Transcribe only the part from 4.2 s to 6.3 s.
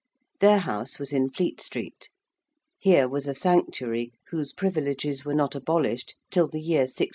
whose privileges were not abolished